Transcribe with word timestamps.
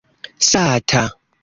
sata 0.49 1.03